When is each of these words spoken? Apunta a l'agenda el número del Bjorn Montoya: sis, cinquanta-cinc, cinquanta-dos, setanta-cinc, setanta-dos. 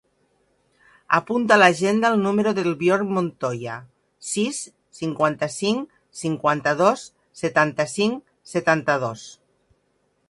Apunta 1.17 1.53
a 1.55 1.57
l'agenda 1.59 2.09
el 2.13 2.17
número 2.21 2.53
del 2.59 2.69
Bjorn 2.79 3.11
Montoya: 3.17 3.75
sis, 4.31 4.63
cinquanta-cinc, 5.01 5.95
cinquanta-dos, 6.23 7.07
setanta-cinc, 7.45 8.37
setanta-dos. 8.57 9.29